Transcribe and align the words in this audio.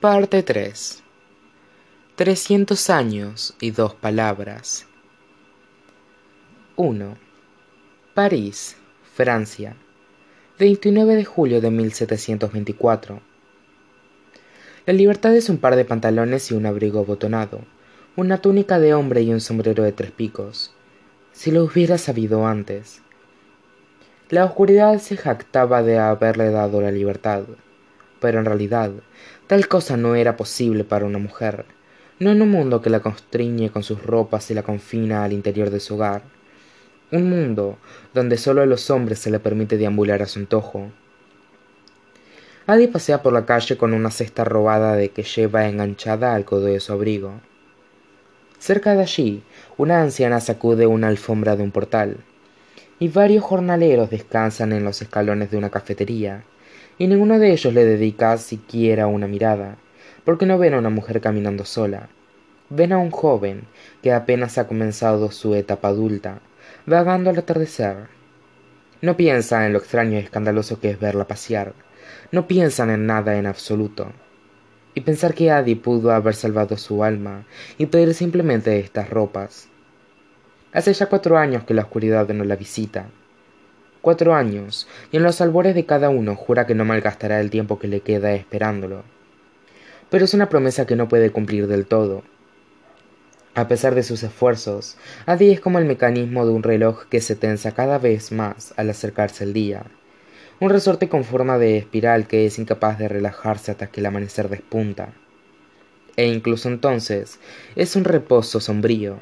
Parte 0.00 0.42
3 0.42 1.02
Trescientos 2.16 2.90
años 2.90 3.56
y 3.62 3.70
dos 3.70 3.94
palabras 3.94 4.86
1. 6.76 7.16
París, 8.12 8.76
Francia, 9.14 9.74
29 10.58 11.16
de 11.16 11.24
julio 11.24 11.62
de 11.62 11.70
1724. 11.70 13.22
La 14.84 14.92
libertad 14.92 15.34
es 15.34 15.48
un 15.48 15.56
par 15.56 15.76
de 15.76 15.86
pantalones 15.86 16.50
y 16.50 16.54
un 16.54 16.66
abrigo 16.66 17.00
abotonado, 17.00 17.62
una 18.16 18.42
túnica 18.42 18.78
de 18.78 18.92
hombre 18.92 19.22
y 19.22 19.32
un 19.32 19.40
sombrero 19.40 19.82
de 19.82 19.92
tres 19.92 20.10
picos. 20.10 20.74
Si 21.32 21.50
lo 21.50 21.64
hubiera 21.64 21.96
sabido 21.96 22.46
antes. 22.46 23.00
La 24.28 24.44
oscuridad 24.44 24.98
se 24.98 25.16
jactaba 25.16 25.82
de 25.82 25.98
haberle 25.98 26.50
dado 26.50 26.82
la 26.82 26.90
libertad, 26.90 27.44
pero 28.20 28.38
en 28.40 28.44
realidad 28.44 28.90
tal 29.46 29.68
cosa 29.68 29.96
no 29.96 30.14
era 30.14 30.36
posible 30.36 30.84
para 30.84 31.04
una 31.04 31.18
mujer, 31.18 31.66
no 32.18 32.30
en 32.30 32.42
un 32.42 32.50
mundo 32.50 32.82
que 32.82 32.90
la 32.90 33.00
constriñe 33.00 33.70
con 33.70 33.82
sus 33.82 34.02
ropas 34.02 34.50
y 34.50 34.54
la 34.54 34.62
confina 34.62 35.24
al 35.24 35.32
interior 35.32 35.70
de 35.70 35.80
su 35.80 35.94
hogar, 35.94 36.22
un 37.12 37.28
mundo 37.30 37.78
donde 38.14 38.36
solo 38.36 38.62
a 38.62 38.66
los 38.66 38.90
hombres 38.90 39.18
se 39.18 39.30
le 39.30 39.38
permite 39.38 39.76
deambular 39.76 40.22
a 40.22 40.26
su 40.26 40.40
antojo. 40.40 40.90
Adi 42.66 42.88
pasea 42.88 43.22
por 43.22 43.32
la 43.32 43.46
calle 43.46 43.76
con 43.76 43.94
una 43.94 44.10
cesta 44.10 44.42
robada 44.42 44.96
de 44.96 45.10
que 45.10 45.22
lleva 45.22 45.68
enganchada 45.68 46.34
al 46.34 46.44
codo 46.44 46.64
de 46.64 46.80
su 46.80 46.92
abrigo. 46.92 47.40
Cerca 48.58 48.94
de 48.94 49.02
allí, 49.02 49.44
una 49.76 50.02
anciana 50.02 50.40
sacude 50.40 50.86
una 50.86 51.06
alfombra 51.06 51.54
de 51.54 51.62
un 51.62 51.70
portal 51.70 52.16
y 52.98 53.08
varios 53.08 53.44
jornaleros 53.44 54.10
descansan 54.10 54.72
en 54.72 54.82
los 54.82 55.02
escalones 55.02 55.50
de 55.50 55.58
una 55.58 55.70
cafetería, 55.70 56.42
y 56.98 57.06
ninguno 57.06 57.38
de 57.38 57.52
ellos 57.52 57.72
le 57.72 57.84
dedica 57.84 58.36
siquiera 58.38 59.06
una 59.06 59.26
mirada, 59.26 59.76
porque 60.24 60.46
no 60.46 60.58
ven 60.58 60.74
a 60.74 60.78
una 60.78 60.90
mujer 60.90 61.20
caminando 61.20 61.64
sola. 61.64 62.08
Ven 62.68 62.92
a 62.92 62.98
un 62.98 63.10
joven 63.10 63.64
que 64.02 64.12
apenas 64.12 64.58
ha 64.58 64.66
comenzado 64.66 65.30
su 65.30 65.54
etapa 65.54 65.88
adulta, 65.88 66.40
vagando 66.84 67.30
al 67.30 67.38
atardecer. 67.38 68.08
No 69.02 69.16
piensan 69.16 69.64
en 69.64 69.72
lo 69.72 69.78
extraño 69.78 70.12
y 70.12 70.22
escandaloso 70.22 70.80
que 70.80 70.90
es 70.90 70.98
verla 70.98 71.28
pasear, 71.28 71.74
no 72.32 72.48
piensan 72.48 72.90
en 72.90 73.06
nada 73.06 73.36
en 73.36 73.46
absoluto. 73.46 74.12
Y 74.94 75.02
pensar 75.02 75.34
que 75.34 75.50
Adi 75.50 75.74
pudo 75.74 76.12
haber 76.12 76.34
salvado 76.34 76.76
su 76.76 77.04
alma 77.04 77.44
y 77.76 77.86
pedir 77.86 78.14
simplemente 78.14 78.78
estas 78.78 79.10
ropas, 79.10 79.68
Hace 80.76 80.92
ya 80.92 81.06
cuatro 81.06 81.38
años 81.38 81.64
que 81.64 81.72
la 81.72 81.80
oscuridad 81.80 82.28
no 82.28 82.44
la 82.44 82.54
visita. 82.54 83.06
Cuatro 84.06 84.36
años, 84.36 84.86
y 85.10 85.16
en 85.16 85.24
los 85.24 85.40
albores 85.40 85.74
de 85.74 85.84
cada 85.84 86.10
uno 86.10 86.36
jura 86.36 86.64
que 86.64 86.76
no 86.76 86.84
malgastará 86.84 87.40
el 87.40 87.50
tiempo 87.50 87.80
que 87.80 87.88
le 87.88 88.02
queda 88.02 88.34
esperándolo. 88.34 89.02
Pero 90.10 90.24
es 90.24 90.32
una 90.32 90.48
promesa 90.48 90.86
que 90.86 90.94
no 90.94 91.08
puede 91.08 91.32
cumplir 91.32 91.66
del 91.66 91.86
todo. 91.86 92.22
A 93.56 93.66
pesar 93.66 93.96
de 93.96 94.04
sus 94.04 94.22
esfuerzos, 94.22 94.96
Adi 95.26 95.50
es 95.50 95.58
como 95.58 95.80
el 95.80 95.86
mecanismo 95.86 96.46
de 96.46 96.52
un 96.52 96.62
reloj 96.62 97.06
que 97.06 97.20
se 97.20 97.34
tensa 97.34 97.72
cada 97.72 97.98
vez 97.98 98.30
más 98.30 98.74
al 98.76 98.90
acercarse 98.90 99.42
el 99.42 99.52
día. 99.52 99.82
Un 100.60 100.70
resorte 100.70 101.08
con 101.08 101.24
forma 101.24 101.58
de 101.58 101.76
espiral 101.76 102.28
que 102.28 102.46
es 102.46 102.60
incapaz 102.60 103.00
de 103.00 103.08
relajarse 103.08 103.72
hasta 103.72 103.88
que 103.88 103.98
el 103.98 104.06
amanecer 104.06 104.48
despunta. 104.48 105.14
E 106.14 106.28
incluso 106.28 106.68
entonces 106.68 107.40
es 107.74 107.96
un 107.96 108.04
reposo 108.04 108.60
sombrío, 108.60 109.18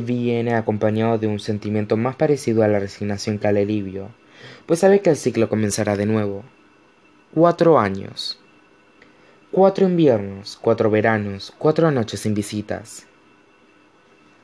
viene 0.00 0.54
acompañado 0.54 1.18
de 1.18 1.26
un 1.26 1.40
sentimiento 1.40 1.96
más 1.96 2.16
parecido 2.16 2.62
a 2.62 2.68
la 2.68 2.78
resignación 2.78 3.38
que 3.38 3.48
al 3.48 3.56
alivio, 3.56 4.10
pues 4.66 4.80
sabe 4.80 5.00
que 5.00 5.10
el 5.10 5.16
ciclo 5.16 5.48
comenzará 5.48 5.96
de 5.96 6.06
nuevo. 6.06 6.44
Cuatro 7.34 7.78
años. 7.78 8.38
Cuatro 9.50 9.86
inviernos, 9.86 10.58
cuatro 10.60 10.90
veranos, 10.90 11.52
cuatro 11.58 11.90
noches 11.90 12.20
sin 12.20 12.34
visitas. 12.34 13.06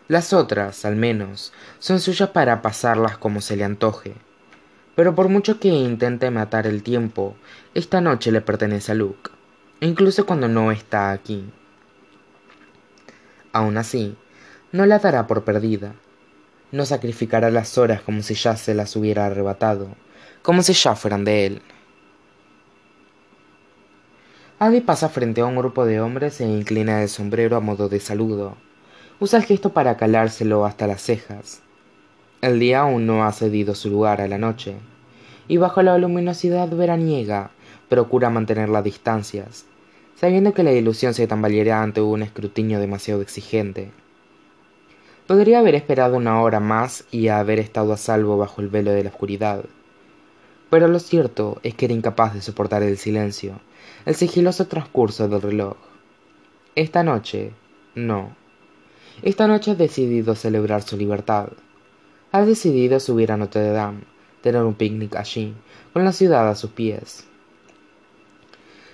Las 0.09 0.33
otras, 0.33 0.85
al 0.85 0.97
menos, 0.97 1.53
son 1.79 2.01
suyas 2.01 2.31
para 2.31 2.63
pasarlas 2.63 3.17
como 3.17 3.41
se 3.41 3.57
le 3.57 3.65
antoje. 3.65 4.15
Pero 4.97 5.15
por 5.15 5.29
mucho 5.29 5.61
que 5.61 5.69
intente 5.69 6.31
matar 6.31 6.67
el 6.67 6.83
tiempo, 6.83 7.37
esta 7.75 8.01
noche 8.01 8.33
le 8.33 8.41
pertenece 8.41 8.93
a 8.93 8.97
Luke, 8.97 9.31
incluso 9.81 10.27
cuando 10.27 10.49
no 10.49 10.73
está 10.73 11.13
aquí. 11.13 11.45
Aún 13.53 13.79
así, 13.79 14.17
no 14.73 14.87
la 14.87 14.99
dará 14.99 15.27
por 15.27 15.45
perdida. 15.45 15.95
No 16.71 16.85
sacrificará 16.85 17.51
las 17.51 17.77
horas 17.77 18.03
como 18.03 18.23
si 18.23 18.35
ya 18.35 18.57
se 18.57 18.75
las 18.75 18.95
hubiera 18.95 19.27
arrebatado, 19.27 19.89
como 20.43 20.63
si 20.63 20.73
ya 20.73 20.95
fueran 20.95 21.25
de 21.25 21.47
él. 21.47 21.63
Adi 24.61 24.81
pasa 24.81 25.09
frente 25.09 25.41
a 25.41 25.47
un 25.47 25.57
grupo 25.57 25.85
de 25.87 26.01
hombres 26.01 26.41
e 26.41 26.45
inclina 26.47 27.03
el 27.03 27.09
sombrero 27.09 27.57
a 27.57 27.61
modo 27.61 27.89
de 27.89 27.99
saludo. 27.99 28.57
Usa 29.19 29.39
el 29.39 29.45
gesto 29.45 29.73
para 29.73 29.97
calárselo 29.97 30.65
hasta 30.65 30.87
las 30.87 31.03
cejas. 31.03 31.63
El 32.41 32.61
día 32.61 32.81
aún 32.81 33.07
no 33.07 33.25
ha 33.25 33.33
cedido 33.33 33.75
su 33.75 33.91
lugar 33.91 34.21
a 34.21 34.29
la 34.29 34.39
noche, 34.39 34.77
y 35.49 35.57
bajo 35.57 35.83
la 35.83 35.99
luminosidad 35.99 36.69
veraniega 36.69 37.51
procura 37.89 38.31
mantener 38.31 38.69
las 38.69 38.85
distancias, 38.85 39.67
sabiendo 40.15 40.55
que 40.55 40.63
la 40.63 40.73
ilusión 40.73 41.13
se 41.13 41.27
tambaleará 41.27 41.83
ante 41.83 42.01
un 42.01 42.23
escrutinio 42.23 42.79
demasiado 42.79 43.21
exigente. 43.21 43.91
Podría 45.31 45.61
haber 45.61 45.77
esperado 45.77 46.17
una 46.17 46.43
hora 46.43 46.59
más 46.59 47.05
y 47.13 47.29
haber 47.29 47.61
estado 47.61 47.93
a 47.93 47.97
salvo 47.97 48.37
bajo 48.37 48.63
el 48.63 48.67
velo 48.67 48.91
de 48.91 49.05
la 49.05 49.11
oscuridad. 49.11 49.65
Pero 50.71 50.89
lo 50.89 50.99
cierto 50.99 51.61
es 51.63 51.77
que 51.77 51.85
era 51.85 51.95
incapaz 51.95 52.35
de 52.35 52.43
soportar 52.43 52.83
el 52.83 52.99
silencio, 52.99 53.61
el 54.07 54.17
sigiloso 54.17 54.67
transcurso 54.67 55.29
del 55.29 55.41
reloj. 55.41 55.77
Esta 56.75 57.05
noche, 57.05 57.53
no. 57.95 58.35
Esta 59.23 59.47
noche 59.47 59.71
ha 59.71 59.75
decidido 59.77 60.35
celebrar 60.35 60.83
su 60.83 60.97
libertad. 60.97 61.51
Ha 62.33 62.45
decidido 62.45 62.99
subir 62.99 63.31
a 63.31 63.37
Notre 63.37 63.71
Dame, 63.71 64.01
tener 64.41 64.65
un 64.65 64.75
picnic 64.75 65.15
allí, 65.15 65.55
con 65.93 66.05
la 66.05 66.13
ciudad 66.13 66.49
a 66.49 66.57
sus 66.57 66.73
pies. 66.73 67.25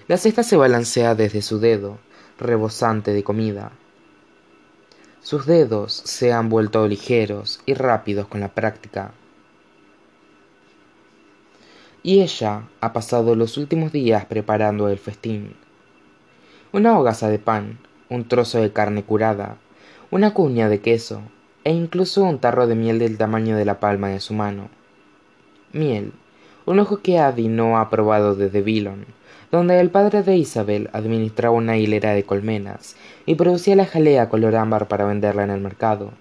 La 0.07 0.19
cesta 0.19 0.43
se 0.43 0.59
balancea 0.59 1.15
desde 1.15 1.41
su 1.41 1.61
dedo, 1.61 1.97
rebosante 2.39 3.15
de 3.15 3.25
comida, 3.25 3.73
sus 5.27 5.45
dedos 5.45 5.93
se 5.93 6.33
han 6.33 6.49
vuelto 6.49 6.87
ligeros 6.87 7.59
y 7.67 7.75
rápidos 7.75 8.29
con 8.29 8.39
la 8.39 8.55
práctica. 8.55 9.11
Y 12.05 12.21
ella 12.21 12.69
ha 12.81 12.93
pasado 12.93 13.35
los 13.35 13.57
últimos 13.57 13.91
días 13.91 14.25
preparando 14.27 14.89
el 14.89 14.99
festín. 14.99 15.57
Una 16.71 16.97
hogaza 16.97 17.29
de 17.29 17.41
pan, 17.41 17.81
un 18.09 18.29
trozo 18.29 18.61
de 18.61 18.73
carne 18.73 19.03
curada, 19.03 19.57
una 20.13 20.33
cuña 20.33 20.69
de 20.69 20.81
queso 20.81 21.23
e 21.65 21.73
incluso 21.73 22.23
un 22.23 22.39
tarro 22.39 22.69
de 22.69 22.77
miel 22.77 23.01
del 23.01 23.19
tamaño 23.19 23.57
de 23.57 23.65
la 23.65 23.81
palma 23.81 24.11
de 24.11 24.21
su 24.21 24.33
mano. 24.33 24.69
Miel, 25.73 26.13
un 26.67 26.79
ojo 26.79 26.99
que 26.99 27.19
Adi 27.19 27.49
no 27.49 27.79
ha 27.79 27.91
probado 27.91 28.37
desde 28.37 28.63
Villon, 28.63 29.07
donde 29.51 29.81
el 29.81 29.91
padre 29.91 30.23
de 30.23 30.37
Isabel 30.37 30.91
administraba 30.93 31.55
una 31.55 31.77
hilera 31.77 32.13
de 32.13 32.25
colmenas 32.25 32.97
y 33.27 33.35
producía 33.35 33.77
la 33.77 33.87
jalea 33.87 34.29
color 34.29 34.57
ámbar 34.57 34.89
para 34.89 35.07
venderla 35.07 35.45
en 35.45 35.51
el 35.51 35.61
mercado. 35.61 36.13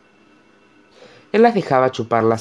Él 1.32 1.42
las 1.42 1.54
dejaba 1.54 1.92
chupar 1.92 2.24
la 2.24 2.40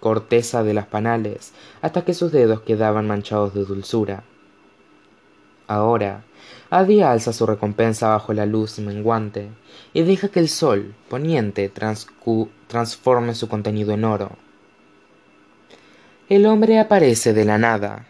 corteza 0.00 0.62
de 0.62 0.74
las 0.74 0.86
panales 0.86 1.52
hasta 1.82 2.04
que 2.04 2.14
sus 2.14 2.30
dedos 2.30 2.60
quedaban 2.60 3.06
manchados 3.06 3.54
de 3.54 3.64
dulzura. 3.64 4.22
Ahora, 5.66 6.22
Adi 6.70 7.02
alza 7.02 7.32
su 7.32 7.46
recompensa 7.46 8.08
bajo 8.08 8.32
la 8.32 8.46
luz 8.46 8.78
menguante 8.78 9.48
y 9.92 10.02
deja 10.02 10.28
que 10.28 10.40
el 10.40 10.48
sol 10.48 10.94
poniente 11.08 11.70
transforme 12.68 13.34
su 13.34 13.48
contenido 13.48 13.92
en 13.92 14.04
oro. 14.04 14.32
El 16.28 16.46
hombre 16.46 16.78
aparece 16.78 17.32
de 17.32 17.44
la 17.46 17.56
nada, 17.56 18.06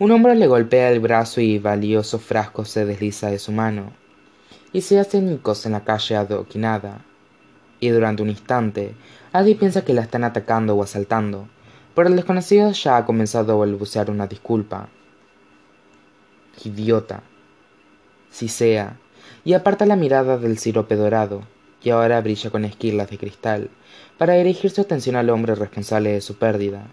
un 0.00 0.12
hombre 0.12 0.36
le 0.36 0.46
golpea 0.46 0.92
el 0.92 1.00
brazo 1.00 1.40
y 1.40 1.58
valioso 1.58 2.20
frasco 2.20 2.64
se 2.64 2.84
desliza 2.84 3.30
de 3.30 3.40
su 3.40 3.50
mano, 3.50 3.92
y 4.72 4.82
se 4.82 5.00
hace 5.00 5.20
nicos 5.20 5.66
en 5.66 5.72
la 5.72 5.82
calle 5.82 6.14
adoquinada. 6.14 7.04
Y 7.80 7.88
durante 7.88 8.22
un 8.22 8.30
instante, 8.30 8.94
Adi 9.32 9.56
piensa 9.56 9.84
que 9.84 9.94
la 9.94 10.02
están 10.02 10.22
atacando 10.22 10.76
o 10.76 10.84
asaltando, 10.84 11.48
pero 11.96 12.08
el 12.08 12.14
desconocido 12.14 12.70
ya 12.70 12.96
ha 12.96 13.06
comenzado 13.06 13.52
a 13.52 13.56
balbucear 13.56 14.08
una 14.08 14.28
disculpa. 14.28 14.88
Idiota. 16.62 17.22
Si 18.30 18.46
sea, 18.46 18.98
y 19.44 19.54
aparta 19.54 19.84
la 19.84 19.96
mirada 19.96 20.38
del 20.38 20.58
sirope 20.58 20.94
dorado, 20.94 21.42
que 21.80 21.90
ahora 21.90 22.20
brilla 22.20 22.50
con 22.50 22.64
esquirlas 22.64 23.10
de 23.10 23.18
cristal, 23.18 23.70
para 24.16 24.34
dirigir 24.34 24.70
su 24.70 24.80
atención 24.80 25.16
al 25.16 25.30
hombre 25.30 25.56
responsable 25.56 26.12
de 26.12 26.20
su 26.20 26.36
pérdida 26.36 26.86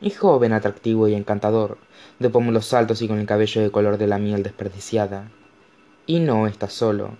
y 0.00 0.10
joven, 0.10 0.52
atractivo 0.52 1.08
y 1.08 1.14
encantador, 1.14 1.78
de 2.18 2.30
pómulos 2.30 2.72
altos 2.74 3.02
y 3.02 3.08
con 3.08 3.18
el 3.18 3.26
cabello 3.26 3.62
de 3.62 3.70
color 3.70 3.98
de 3.98 4.06
la 4.06 4.18
miel 4.18 4.42
desperdiciada. 4.42 5.30
Y 6.06 6.20
no 6.20 6.46
está 6.46 6.68
solo. 6.68 7.12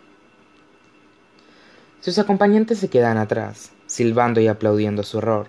Sus 2.01 2.19
acompañantes 2.19 2.79
se 2.79 2.91
quedan 2.91 3.17
atrás, 3.17 3.73
silbando 3.87 4.41
y 4.41 4.49
aplaudiendo 4.49 5.03
su 5.03 5.19
horror. 5.19 5.47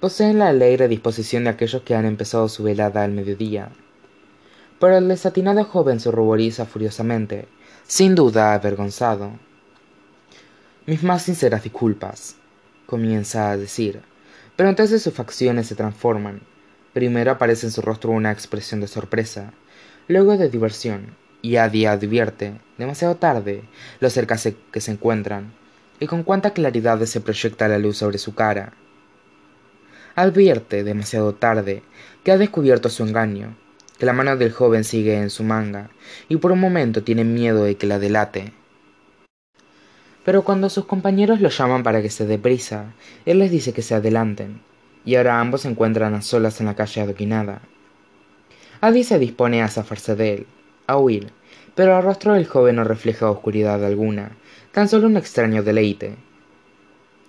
Poseen 0.00 0.38
la 0.38 0.48
alegre 0.48 0.88
disposición 0.88 1.44
de 1.44 1.50
aquellos 1.50 1.82
que 1.82 1.94
han 1.94 2.04
empezado 2.04 2.48
su 2.48 2.64
velada 2.64 3.04
al 3.04 3.12
mediodía. 3.12 3.70
Pero 4.80 4.96
el 4.96 5.08
desatinado 5.08 5.64
joven 5.64 6.00
se 6.00 6.10
ruboriza 6.10 6.66
furiosamente, 6.66 7.46
sin 7.86 8.14
duda 8.14 8.54
avergonzado. 8.54 9.32
Mis 10.86 11.02
más 11.02 11.22
sinceras 11.22 11.62
disculpas, 11.62 12.36
comienza 12.86 13.50
a 13.50 13.56
decir, 13.56 14.00
pero 14.58 14.70
entonces 14.70 15.04
sus 15.04 15.14
facciones 15.14 15.68
se 15.68 15.76
transforman. 15.76 16.40
Primero 16.92 17.30
aparece 17.30 17.66
en 17.66 17.70
su 17.70 17.80
rostro 17.80 18.10
una 18.10 18.32
expresión 18.32 18.80
de 18.80 18.88
sorpresa, 18.88 19.52
luego 20.08 20.36
de 20.36 20.50
diversión, 20.50 21.14
y 21.42 21.54
Adi 21.54 21.86
advierte, 21.86 22.60
demasiado 22.76 23.14
tarde, 23.14 23.62
lo 24.00 24.10
cerca 24.10 24.36
que 24.72 24.80
se 24.80 24.90
encuentran, 24.90 25.52
y 26.00 26.08
con 26.08 26.24
cuánta 26.24 26.54
claridad 26.54 27.00
se 27.04 27.20
proyecta 27.20 27.68
la 27.68 27.78
luz 27.78 27.98
sobre 27.98 28.18
su 28.18 28.34
cara. 28.34 28.72
Advierte, 30.16 30.82
demasiado 30.82 31.36
tarde, 31.36 31.84
que 32.24 32.32
ha 32.32 32.36
descubierto 32.36 32.88
su 32.88 33.04
engaño, 33.04 33.56
que 33.96 34.06
la 34.06 34.12
mano 34.12 34.36
del 34.36 34.50
joven 34.50 34.82
sigue 34.82 35.18
en 35.18 35.30
su 35.30 35.44
manga, 35.44 35.88
y 36.28 36.38
por 36.38 36.50
un 36.50 36.58
momento 36.58 37.04
tiene 37.04 37.22
miedo 37.22 37.62
de 37.62 37.76
que 37.76 37.86
la 37.86 38.00
delate. 38.00 38.52
Pero 40.28 40.44
cuando 40.44 40.68
sus 40.68 40.84
compañeros 40.84 41.40
lo 41.40 41.48
llaman 41.48 41.82
para 41.82 42.02
que 42.02 42.10
se 42.10 42.26
dé 42.26 42.38
prisa, 42.38 42.92
él 43.24 43.38
les 43.38 43.50
dice 43.50 43.72
que 43.72 43.80
se 43.80 43.94
adelanten, 43.94 44.60
y 45.06 45.14
ahora 45.14 45.40
ambos 45.40 45.62
se 45.62 45.68
encuentran 45.68 46.12
a 46.12 46.20
solas 46.20 46.60
en 46.60 46.66
la 46.66 46.76
calle 46.76 47.00
adoquinada. 47.00 47.62
Adi 48.82 49.04
se 49.04 49.18
dispone 49.18 49.62
a 49.62 49.68
zafarse 49.68 50.16
de 50.16 50.34
él, 50.34 50.46
a 50.86 50.98
huir, 50.98 51.32
pero 51.74 51.96
el 51.96 52.02
rostro 52.02 52.34
del 52.34 52.46
joven 52.46 52.76
no 52.76 52.84
refleja 52.84 53.30
oscuridad 53.30 53.82
alguna, 53.82 54.32
tan 54.70 54.86
solo 54.86 55.06
un 55.06 55.16
extraño 55.16 55.62
deleite. 55.62 56.16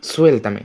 Suéltame, 0.01 0.63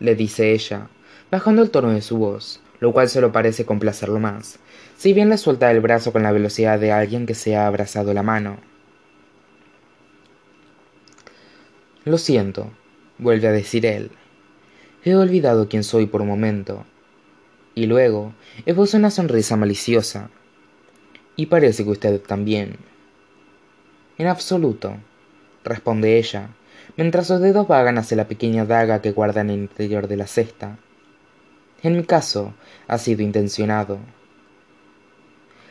le 0.00 0.16
dice 0.16 0.52
ella, 0.52 0.88
bajando 1.30 1.62
el 1.62 1.70
tono 1.70 1.88
de 1.88 2.02
su 2.02 2.18
voz, 2.18 2.60
lo 2.80 2.92
cual 2.92 3.08
solo 3.08 3.32
parece 3.32 3.64
complacerlo 3.64 4.20
más, 4.20 4.58
si 4.98 5.14
bien 5.14 5.30
le 5.30 5.38
suelta 5.38 5.70
el 5.70 5.80
brazo 5.80 6.12
con 6.12 6.22
la 6.22 6.32
velocidad 6.32 6.78
de 6.78 6.92
alguien 6.92 7.24
que 7.24 7.34
se 7.34 7.56
ha 7.56 7.66
abrazado 7.66 8.12
la 8.12 8.22
mano. 8.22 8.73
Lo 12.04 12.18
siento, 12.18 12.70
vuelve 13.18 13.48
a 13.48 13.52
decir 13.52 13.86
él. 13.86 14.10
He 15.04 15.14
olvidado 15.14 15.68
quién 15.68 15.84
soy 15.84 16.06
por 16.06 16.20
un 16.20 16.28
momento. 16.28 16.84
Y 17.74 17.86
luego 17.86 18.34
esboza 18.66 18.98
una 18.98 19.10
sonrisa 19.10 19.56
maliciosa. 19.56 20.30
Y 21.36 21.46
parece 21.46 21.84
que 21.84 21.90
usted 21.90 22.20
también. 22.20 22.76
En 24.18 24.26
absoluto, 24.26 24.96
responde 25.64 26.18
ella, 26.18 26.50
mientras 26.96 27.26
sus 27.26 27.40
dedos 27.40 27.66
vagan 27.66 27.98
hacia 27.98 28.16
la 28.16 28.28
pequeña 28.28 28.64
daga 28.64 29.00
que 29.00 29.12
guarda 29.12 29.40
en 29.40 29.50
el 29.50 29.58
interior 29.60 30.06
de 30.06 30.16
la 30.16 30.26
cesta. 30.26 30.78
En 31.82 31.96
mi 31.96 32.04
caso, 32.04 32.54
ha 32.86 32.98
sido 32.98 33.22
intencionado. 33.22 33.98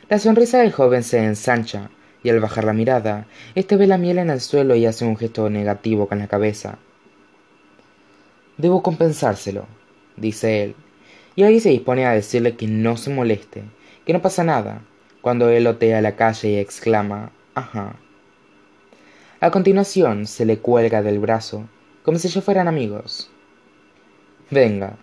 La 0.10 0.20
sonrisa 0.20 0.60
del 0.60 0.72
joven 0.72 1.04
se 1.04 1.24
ensancha, 1.24 1.90
y 2.24 2.30
al 2.30 2.40
bajar 2.40 2.64
la 2.64 2.74
mirada, 2.74 3.28
éste 3.54 3.76
ve 3.76 3.86
la 3.86 3.98
miel 3.98 4.18
en 4.18 4.30
el 4.30 4.40
suelo 4.40 4.76
y 4.76 4.86
hace 4.86 5.06
un 5.06 5.18
gesto 5.18 5.50
negativo 5.50 6.08
con 6.08 6.20
la 6.20 6.28
cabeza. 6.28 6.80
Debo 8.58 8.82
compensárselo, 8.82 9.68
dice 10.16 10.64
él, 10.64 10.76
y 11.36 11.44
ahí 11.44 11.60
se 11.60 11.70
dispone 11.70 12.06
a 12.06 12.14
decirle 12.14 12.56
que 12.56 12.68
no 12.68 12.98
se 12.98 13.10
moleste, 13.10 13.64
que 14.06 14.14
no 14.14 14.22
pasa 14.22 14.44
nada, 14.44 14.82
cuando 15.22 15.50
él 15.50 15.68
otea 15.68 16.02
la 16.02 16.16
calle 16.16 16.50
y 16.50 16.58
exclama, 16.58 17.32
ajá. 17.56 17.96
A 19.40 19.52
continuación 19.52 20.26
se 20.26 20.46
le 20.46 20.60
cuelga 20.60 21.02
del 21.02 21.20
brazo, 21.20 21.68
como 22.04 22.18
si 22.18 22.30
ya 22.30 22.42
fueran 22.42 22.68
amigos. 22.68 23.30
Venga, 24.52 24.98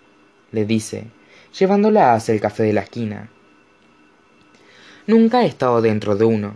le 0.52 0.64
dice, 0.64 1.06
llevándola 1.58 2.14
hacia 2.14 2.34
el 2.34 2.40
café 2.40 2.62
de 2.62 2.72
la 2.72 2.82
esquina. 2.82 3.30
Nunca 5.06 5.38
ha 5.38 5.44
estado 5.44 5.82
dentro 5.82 6.14
de 6.14 6.24
uno. 6.24 6.54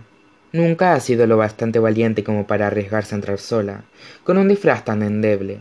Nunca 0.55 0.95
ha 0.95 1.01
sido 1.01 1.27
lo 1.27 1.37
bastante 1.37 1.81
valiente 1.81 2.23
como 2.23 2.47
para 2.47 2.69
arriesgarse 2.69 3.13
a 3.13 3.19
entrar 3.19 3.41
sola, 3.41 3.83
con 4.23 4.39
un 4.39 4.47
disfraz 4.47 4.85
tan 4.85 5.03
endeble. 5.03 5.59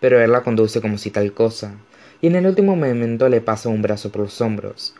Pero 0.00 0.20
él 0.20 0.32
la 0.32 0.42
conduce 0.42 0.82
como 0.82 0.98
si 0.98 1.10
tal 1.10 1.32
cosa, 1.32 1.76
y 2.20 2.26
en 2.26 2.36
el 2.36 2.46
último 2.46 2.76
momento 2.76 3.30
le 3.30 3.40
pasa 3.40 3.70
un 3.70 3.80
brazo 3.80 4.12
por 4.12 4.20
los 4.20 4.38
hombros. 4.42 4.94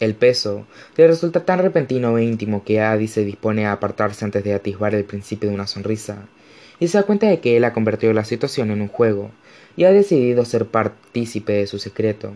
El 0.00 0.14
peso 0.14 0.66
le 0.98 1.06
resulta 1.06 1.46
tan 1.46 1.60
repentino 1.60 2.18
e 2.18 2.24
íntimo 2.24 2.62
que 2.62 2.82
Adi 2.82 3.08
se 3.08 3.24
dispone 3.24 3.64
a 3.64 3.72
apartarse 3.72 4.26
antes 4.26 4.44
de 4.44 4.52
atisbar 4.52 4.94
el 4.94 5.04
principio 5.06 5.48
de 5.48 5.54
una 5.54 5.66
sonrisa, 5.66 6.28
y 6.78 6.88
se 6.88 6.98
da 6.98 7.04
cuenta 7.04 7.26
de 7.26 7.40
que 7.40 7.56
él 7.56 7.64
ha 7.64 7.72
convertido 7.72 8.12
la 8.12 8.26
situación 8.26 8.70
en 8.70 8.82
un 8.82 8.88
juego, 8.88 9.30
y 9.76 9.84
ha 9.84 9.92
decidido 9.92 10.44
ser 10.44 10.66
partícipe 10.66 11.54
de 11.54 11.66
su 11.66 11.78
secreto. 11.78 12.34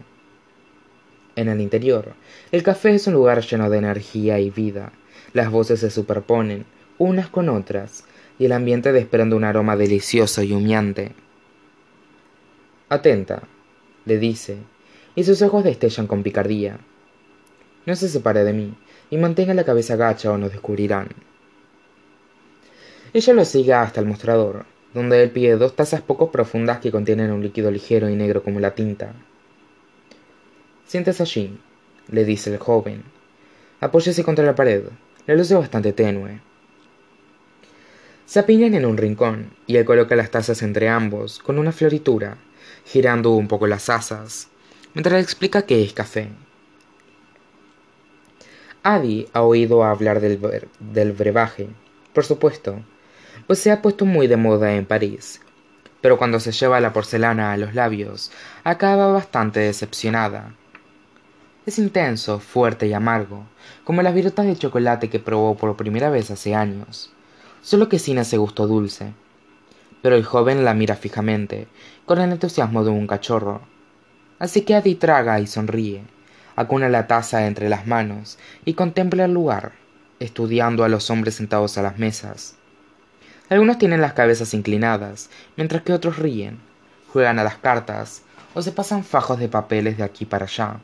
En 1.36 1.50
el 1.50 1.60
interior, 1.60 2.14
el 2.52 2.62
café 2.62 2.94
es 2.94 3.06
un 3.06 3.12
lugar 3.12 3.42
lleno 3.42 3.68
de 3.68 3.76
energía 3.76 4.38
y 4.38 4.48
vida. 4.48 4.92
Las 5.32 5.50
voces 5.50 5.80
se 5.80 5.90
superponen, 5.90 6.66
unas 6.98 7.28
con 7.28 7.48
otras, 7.48 8.04
y 8.38 8.44
el 8.44 8.52
ambiente 8.52 8.92
desprende 8.92 9.36
un 9.36 9.44
aroma 9.44 9.76
delicioso 9.76 10.42
y 10.42 10.52
humeante. 10.52 11.12
Atenta, 12.88 13.42
le 14.04 14.18
dice, 14.18 14.58
y 15.14 15.24
sus 15.24 15.40
ojos 15.42 15.64
destellan 15.64 16.06
con 16.06 16.22
picardía. 16.22 16.78
No 17.86 17.96
se 17.96 18.08
separe 18.08 18.44
de 18.44 18.52
mí, 18.52 18.74
y 19.10 19.16
mantenga 19.16 19.54
la 19.54 19.64
cabeza 19.64 19.96
gacha 19.96 20.30
o 20.32 20.38
nos 20.38 20.52
descubrirán. 20.52 21.08
Ella 23.14 23.34
lo 23.34 23.44
sigue 23.44 23.74
hasta 23.74 24.00
el 24.00 24.06
mostrador, 24.06 24.64
donde 24.94 25.22
él 25.22 25.30
pide 25.30 25.56
dos 25.56 25.76
tazas 25.76 26.00
poco 26.02 26.30
profundas 26.30 26.78
que 26.80 26.90
contienen 26.90 27.30
un 27.30 27.42
líquido 27.42 27.70
ligero 27.70 28.08
y 28.08 28.16
negro 28.16 28.42
como 28.42 28.60
la 28.60 28.74
tinta. 28.74 29.14
Siéntese 30.86 31.22
allí, 31.22 31.58
le 32.08 32.24
dice 32.24 32.52
el 32.52 32.58
joven. 32.58 33.02
Apóyese 33.80 34.24
contra 34.24 34.44
la 34.44 34.54
pared. 34.54 34.84
La 35.24 35.36
luz 35.36 35.52
es 35.52 35.56
bastante 35.56 35.92
tenue. 35.92 36.40
Se 38.26 38.40
apiñan 38.40 38.74
en 38.74 38.84
un 38.84 38.96
rincón, 38.96 39.50
y 39.68 39.76
él 39.76 39.84
coloca 39.84 40.16
las 40.16 40.32
tazas 40.32 40.62
entre 40.62 40.88
ambos, 40.88 41.38
con 41.38 41.60
una 41.60 41.70
floritura, 41.70 42.38
girando 42.84 43.30
un 43.30 43.46
poco 43.46 43.68
las 43.68 43.88
asas, 43.88 44.48
mientras 44.94 45.14
le 45.14 45.20
explica 45.20 45.62
que 45.62 45.84
es 45.84 45.92
café. 45.92 46.28
Adi 48.82 49.28
ha 49.32 49.42
oído 49.42 49.84
hablar 49.84 50.20
del, 50.20 50.40
del 50.80 51.12
brebaje, 51.12 51.68
por 52.12 52.24
supuesto, 52.24 52.82
pues 53.46 53.60
se 53.60 53.70
ha 53.70 53.80
puesto 53.80 54.04
muy 54.04 54.26
de 54.26 54.36
moda 54.36 54.74
en 54.74 54.86
París, 54.86 55.40
pero 56.00 56.18
cuando 56.18 56.40
se 56.40 56.50
lleva 56.50 56.80
la 56.80 56.92
porcelana 56.92 57.52
a 57.52 57.56
los 57.56 57.74
labios, 57.74 58.32
acaba 58.64 59.12
bastante 59.12 59.60
decepcionada. 59.60 60.56
Es 61.64 61.78
intenso, 61.78 62.40
fuerte 62.40 62.88
y 62.88 62.92
amargo, 62.92 63.44
como 63.84 64.02
las 64.02 64.14
virutas 64.14 64.46
de 64.46 64.56
chocolate 64.56 65.08
que 65.08 65.20
probó 65.20 65.56
por 65.56 65.76
primera 65.76 66.10
vez 66.10 66.28
hace 66.32 66.56
años, 66.56 67.12
solo 67.60 67.88
que 67.88 68.00
sin 68.00 68.18
ese 68.18 68.36
gusto 68.36 68.66
dulce. 68.66 69.12
Pero 70.02 70.16
el 70.16 70.24
joven 70.24 70.64
la 70.64 70.74
mira 70.74 70.96
fijamente, 70.96 71.68
con 72.04 72.20
el 72.20 72.32
entusiasmo 72.32 72.82
de 72.82 72.90
un 72.90 73.06
cachorro. 73.06 73.60
Así 74.40 74.62
que 74.62 74.74
Adi 74.74 74.96
traga 74.96 75.38
y 75.38 75.46
sonríe, 75.46 76.02
acuna 76.56 76.88
la 76.88 77.06
taza 77.06 77.46
entre 77.46 77.68
las 77.68 77.86
manos 77.86 78.40
y 78.64 78.74
contempla 78.74 79.26
el 79.26 79.32
lugar, 79.32 79.70
estudiando 80.18 80.82
a 80.82 80.88
los 80.88 81.10
hombres 81.10 81.36
sentados 81.36 81.78
a 81.78 81.82
las 81.82 81.96
mesas. 81.96 82.56
Algunos 83.48 83.78
tienen 83.78 84.00
las 84.00 84.14
cabezas 84.14 84.52
inclinadas, 84.52 85.30
mientras 85.56 85.82
que 85.82 85.92
otros 85.92 86.18
ríen, 86.18 86.58
juegan 87.12 87.38
a 87.38 87.44
las 87.44 87.58
cartas 87.58 88.22
o 88.52 88.62
se 88.62 88.72
pasan 88.72 89.04
fajos 89.04 89.38
de 89.38 89.48
papeles 89.48 89.96
de 89.96 90.02
aquí 90.02 90.24
para 90.24 90.46
allá. 90.46 90.80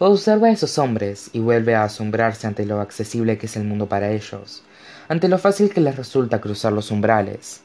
Observa 0.00 0.48
a 0.48 0.50
esos 0.50 0.76
hombres 0.78 1.30
y 1.32 1.38
vuelve 1.38 1.76
a 1.76 1.84
asombrarse 1.84 2.48
ante 2.48 2.66
lo 2.66 2.80
accesible 2.80 3.38
que 3.38 3.46
es 3.46 3.56
el 3.56 3.62
mundo 3.62 3.88
para 3.88 4.10
ellos, 4.10 4.64
ante 5.08 5.28
lo 5.28 5.38
fácil 5.38 5.72
que 5.72 5.80
les 5.80 5.94
resulta 5.94 6.40
cruzar 6.40 6.72
los 6.72 6.90
umbrales. 6.90 7.62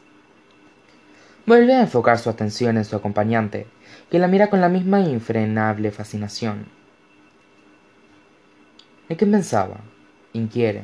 Vuelve 1.48 1.74
a 1.74 1.82
enfocar 1.82 2.20
su 2.20 2.30
atención 2.30 2.78
en 2.78 2.86
su 2.86 2.96
acompañante, 2.96 3.66
que 4.12 4.20
la 4.20 4.28
mira 4.28 4.52
con 4.52 4.62
la 4.62 4.70
misma 4.70 5.00
infrenable 5.00 5.90
fascinación. 5.90 6.68
¿En 9.10 9.18
qué 9.18 9.26
pensaba? 9.26 9.78
inquiere. 10.34 10.84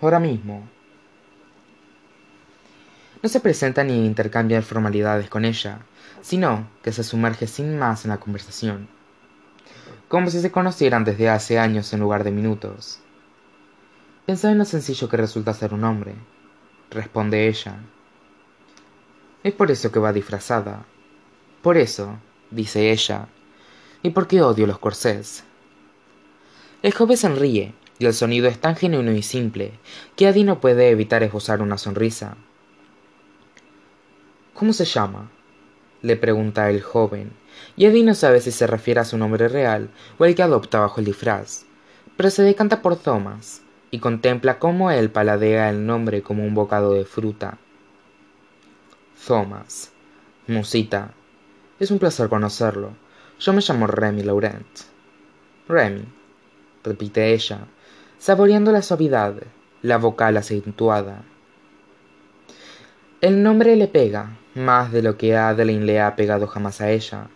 Ahora 0.00 0.20
mismo. 0.20 0.66
No 3.22 3.28
se 3.28 3.40
presenta 3.40 3.84
ni 3.84 4.06
intercambia 4.06 4.62
formalidades 4.62 5.28
con 5.28 5.44
ella, 5.44 5.80
sino 6.22 6.66
que 6.82 6.92
se 6.92 7.04
sumerge 7.04 7.46
sin 7.46 7.78
más 7.78 8.06
en 8.06 8.12
la 8.12 8.16
conversación 8.16 8.99
como 10.10 10.28
si 10.28 10.40
se 10.40 10.50
conocieran 10.50 11.04
desde 11.04 11.28
hace 11.28 11.60
años 11.60 11.92
en 11.92 12.00
lugar 12.00 12.24
de 12.24 12.32
minutos. 12.32 12.98
Pensaba 14.26 14.50
en 14.50 14.58
lo 14.58 14.64
sencillo 14.64 15.08
que 15.08 15.16
resulta 15.16 15.54
ser 15.54 15.72
un 15.72 15.84
hombre, 15.84 16.16
responde 16.90 17.46
ella. 17.46 17.78
Es 19.44 19.54
por 19.54 19.70
eso 19.70 19.92
que 19.92 20.00
va 20.00 20.12
disfrazada. 20.12 20.84
Por 21.62 21.76
eso, 21.76 22.18
dice 22.50 22.90
ella, 22.90 23.28
y 24.02 24.10
porque 24.10 24.42
odio 24.42 24.66
los 24.66 24.80
corsés. 24.80 25.44
El 26.82 26.92
joven 26.92 27.16
sonríe, 27.16 27.74
y 28.00 28.06
el 28.06 28.12
sonido 28.12 28.48
es 28.48 28.58
tan 28.58 28.74
genuino 28.74 29.12
y 29.12 29.22
simple 29.22 29.78
que 30.16 30.26
Adi 30.26 30.42
no 30.42 30.60
puede 30.60 30.90
evitar 30.90 31.22
esbozar 31.22 31.62
una 31.62 31.78
sonrisa. 31.78 32.36
¿Cómo 34.54 34.72
se 34.72 34.86
llama? 34.86 35.30
le 36.02 36.16
pregunta 36.16 36.68
el 36.68 36.82
joven, 36.82 37.32
y 37.76 37.86
Eddie 37.86 38.04
no 38.04 38.14
sabe 38.14 38.40
si 38.40 38.50
se 38.50 38.66
refiere 38.66 39.00
a 39.00 39.04
su 39.04 39.16
nombre 39.18 39.48
real 39.48 39.90
o 40.18 40.24
el 40.24 40.34
que 40.34 40.42
adopta 40.42 40.80
bajo 40.80 41.00
el 41.00 41.06
disfraz, 41.06 41.64
pero 42.16 42.30
se 42.30 42.42
decanta 42.42 42.82
por 42.82 42.96
Thomas 42.96 43.62
y 43.90 43.98
contempla 43.98 44.58
cómo 44.58 44.90
él 44.90 45.10
paladea 45.10 45.70
el 45.70 45.86
nombre 45.86 46.22
como 46.22 46.44
un 46.44 46.54
bocado 46.54 46.94
de 46.94 47.04
fruta. 47.04 47.58
Thomas. 49.26 49.92
Musita. 50.46 51.12
Es 51.78 51.90
un 51.90 51.98
placer 51.98 52.28
conocerlo. 52.28 52.94
Yo 53.38 53.52
me 53.52 53.62
llamo 53.62 53.86
Remy 53.86 54.22
Laurent. 54.22 54.66
Remy, 55.68 56.04
repite 56.82 57.32
ella, 57.32 57.60
saboreando 58.18 58.72
la 58.72 58.82
suavidad, 58.82 59.34
la 59.82 59.98
vocal 59.98 60.36
acentuada. 60.36 61.22
El 63.20 63.42
nombre 63.42 63.76
le 63.76 63.86
pega, 63.86 64.38
más 64.54 64.92
de 64.92 65.02
lo 65.02 65.16
que 65.16 65.36
Adeline 65.36 65.86
le 65.86 66.00
ha 66.00 66.16
pegado 66.16 66.46
jamás 66.46 66.80
a 66.80 66.90
ella. 66.90 67.28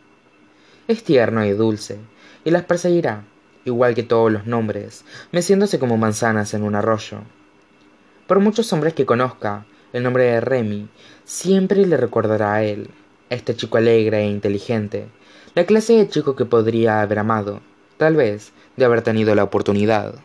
Es 0.87 1.03
tierno 1.03 1.45
y 1.45 1.53
dulce, 1.53 1.99
y 2.45 2.51
las 2.51 2.65
perseguirá, 2.65 3.25
igual 3.65 3.95
que 3.95 4.03
todos 4.03 4.31
los 4.31 4.47
nombres, 4.47 5.05
meciéndose 5.33 5.79
como 5.79 5.97
manzanas 5.97 6.53
en 6.53 6.63
un 6.63 6.75
arroyo. 6.75 7.21
Por 8.27 8.41
muchos 8.41 8.73
hombres 8.73 8.93
que 8.93 9.07
conozca, 9.07 9.65
el 9.95 10.03
nombre 10.03 10.25
de 10.25 10.41
Remy 10.41 10.89
siempre 11.25 11.87
le 11.87 11.97
recordará 11.97 12.55
a 12.55 12.65
él, 12.65 12.91
este 13.31 13.57
chico 13.57 13.79
alegre 13.79 14.21
e 14.21 14.27
inteligente, 14.27 15.07
la 15.55 15.65
clase 15.65 15.95
de 15.95 16.09
chico 16.09 16.37
que 16.37 16.45
podría 16.45 17.01
haber 17.01 17.21
amado, 17.21 17.61
tal 17.97 18.17
vez, 18.17 18.53
de 18.77 18.85
haber 18.85 19.01
tenido 19.03 19.35
la 19.35 19.45
oportunidad. 19.45 20.17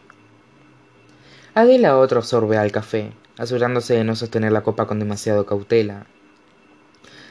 Adela 1.53 1.97
otro 1.97 2.21
sorbe 2.21 2.57
al 2.57 2.71
café, 2.71 3.13
asegurándose 3.37 3.93
de 3.93 4.03
no 4.03 4.15
sostener 4.15 4.51
la 4.51 4.63
copa 4.63 4.87
con 4.87 4.99
demasiado 4.99 5.45
cautela, 5.45 6.05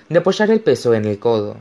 de 0.08 0.18
apoyar 0.18 0.50
el 0.50 0.61
peso 0.61 0.94
en 0.94 1.04
el 1.04 1.18
codo, 1.18 1.56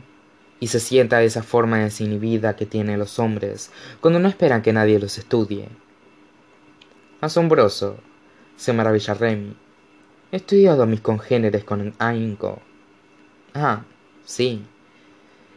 y 0.60 0.68
se 0.68 0.80
sienta 0.80 1.20
de 1.20 1.26
esa 1.26 1.44
forma 1.44 1.80
desinhibida 1.80 2.56
que 2.56 2.66
tienen 2.66 3.00
los 3.00 3.20
hombres 3.20 3.72
cuando 4.02 4.20
no 4.20 4.28
esperan 4.28 4.62
que 4.62 4.74
nadie 4.74 5.00
los 5.00 5.18
estudie. 5.18 5.70
Asombroso, 7.22 7.98
se 8.56 8.74
maravilla 8.74 9.14
Remy. 9.14 9.56
He 10.32 10.38
estudiado 10.38 10.84
a 10.84 10.88
mis 10.88 11.02
congéneres 11.02 11.64
con 11.64 11.94
ahínco. 12.00 12.62
Ah, 13.54 13.84
sí. 14.26 14.64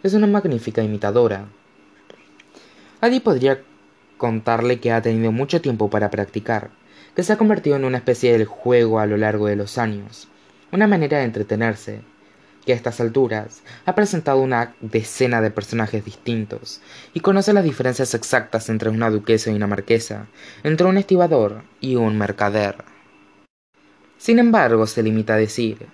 Es 0.02 0.14
una 0.14 0.26
magnífica 0.26 0.83
imitadora. 0.83 1.47
Adi 3.00 3.21
podría 3.21 3.62
contarle 4.16 4.80
que 4.80 4.92
ha 4.92 5.02
tenido 5.02 5.33
mucho 5.33 5.61
tiempo 5.61 5.88
para 5.88 6.11
practicar, 6.11 6.71
que 7.16 7.23
se 7.23 7.33
ha 7.33 7.38
convertido 7.38 7.76
en 7.76 7.85
una 7.85 7.99
especie 7.99 8.37
de 8.37 8.45
juego 8.45 9.00
a 9.00 9.07
lo 9.07 9.16
largo 9.16 9.47
de 9.47 9.57
los 9.57 9.78
años, 9.78 10.28
una 10.71 10.87
manera 10.87 11.19
de 11.19 11.25
entretenerse, 11.25 12.02
a 12.73 12.77
estas 12.77 13.00
alturas 13.00 13.62
ha 13.87 13.95
presentado 13.95 14.41
una 14.41 14.75
decena 14.81 15.41
de 15.41 15.50
personajes 15.50 16.05
distintos 16.05 16.81
y 17.15 17.21
conoce 17.21 17.53
las 17.53 17.65
diferencias 17.65 18.15
exactas 18.15 18.69
entre 18.69 18.91
una 18.91 19.11
duquesa 19.11 19.50
y 19.50 19.55
una 19.55 19.67
marquesa, 19.67 20.27
entre 20.62 20.87
un 20.87 20.99
estibador 20.99 21.62
y 21.81 21.97
un 21.97 22.19
mercader. 22.19 22.85
Sin 24.19 24.39
embargo, 24.39 24.87
se 24.87 25.03
limita 25.03 25.35
a 25.35 25.39
decir, 25.39 25.87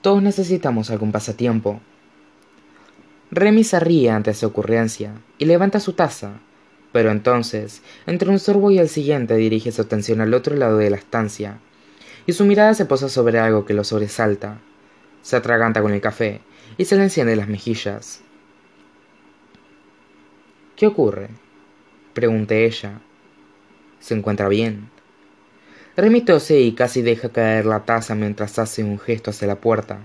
todos 0.00 0.22
necesitamos 0.22 0.90
algún 0.90 1.12
pasatiempo. 1.12 1.80
Remy 3.30 3.64
se 3.64 3.78
ríe 3.78 4.10
ante 4.10 4.30
esa 4.30 4.46
ocurrencia 4.46 5.12
y 5.38 5.44
levanta 5.44 5.80
su 5.80 5.92
taza, 5.92 6.40
pero 6.92 7.10
entonces, 7.10 7.82
entre 8.06 8.30
un 8.30 8.38
sorbo 8.38 8.70
y 8.70 8.78
el 8.78 8.88
siguiente, 8.88 9.36
dirige 9.36 9.72
su 9.72 9.82
atención 9.82 10.20
al 10.20 10.34
otro 10.34 10.56
lado 10.56 10.78
de 10.78 10.90
la 10.90 10.96
estancia, 10.96 11.58
y 12.26 12.32
su 12.32 12.44
mirada 12.44 12.74
se 12.74 12.84
posa 12.84 13.08
sobre 13.08 13.38
algo 13.38 13.64
que 13.64 13.74
lo 13.74 13.84
sobresalta, 13.84 14.58
se 15.22 15.36
atraganta 15.36 15.82
con 15.82 15.92
el 15.92 16.00
café 16.00 16.40
y 16.76 16.84
se 16.84 16.96
le 16.96 17.04
enciende 17.04 17.36
las 17.36 17.48
mejillas. 17.48 18.22
¿Qué 20.76 20.86
ocurre? 20.86 21.28
pregunté 22.14 22.64
ella. 22.64 23.00
¿Se 24.00 24.14
encuentra 24.14 24.48
bien? 24.48 24.90
Remy 25.96 26.24
y 26.50 26.72
casi 26.72 27.02
deja 27.02 27.30
caer 27.30 27.66
la 27.66 27.84
taza 27.84 28.14
mientras 28.14 28.56
hace 28.60 28.84
un 28.84 29.00
gesto 29.00 29.30
hacia 29.30 29.48
la 29.48 29.56
puerta, 29.56 29.98